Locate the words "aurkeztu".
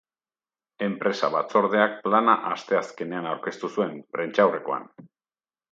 3.35-3.73